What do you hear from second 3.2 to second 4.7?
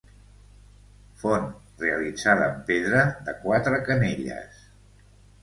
de quatre canelles.